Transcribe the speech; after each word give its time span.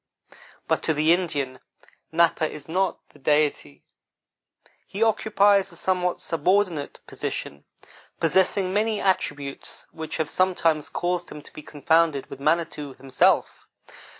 But 0.67 0.81
to 0.81 0.95
the 0.95 1.13
Indian, 1.13 1.59
Napa 2.11 2.49
is 2.49 2.67
not 2.67 2.97
the 3.09 3.19
Deity; 3.19 3.83
he 4.87 5.03
occupies 5.03 5.71
a 5.71 5.75
somewhat 5.75 6.19
subordinate 6.19 6.99
position, 7.05 7.65
possessing 8.19 8.73
many 8.73 8.99
attributes 8.99 9.85
which 9.91 10.17
have 10.17 10.27
sometimes 10.31 10.89
caused 10.89 11.31
him 11.31 11.43
to 11.43 11.53
be 11.53 11.61
confounded 11.61 12.31
with 12.31 12.39
Manitou, 12.39 12.95
himself. 12.95 13.67